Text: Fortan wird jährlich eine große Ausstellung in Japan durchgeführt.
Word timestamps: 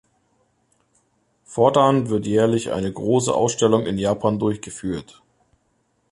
Fortan 1.43 2.09
wird 2.09 2.25
jährlich 2.25 2.71
eine 2.71 2.91
große 2.91 3.31
Ausstellung 3.35 3.85
in 3.85 3.99
Japan 3.99 4.39
durchgeführt. 4.39 5.21